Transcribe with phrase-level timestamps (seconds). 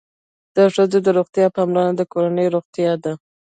[0.55, 3.13] د ښځو د روغتیا پاملرنه د کورنۍ روغتیا ده.